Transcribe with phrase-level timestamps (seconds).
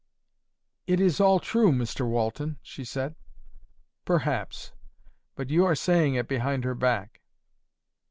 [0.87, 3.13] "It is all TRUE, Mr Walton," she said.
[4.03, 4.71] "Perhaps.
[5.35, 7.21] But you are saying it behind her back."